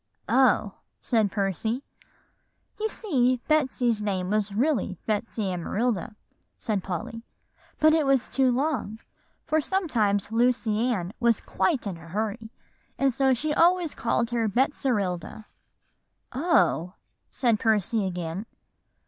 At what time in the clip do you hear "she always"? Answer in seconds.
13.35-13.93